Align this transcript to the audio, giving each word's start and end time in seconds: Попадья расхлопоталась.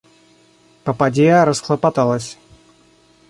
Попадья 0.83 1.45
расхлопоталась. 1.45 2.29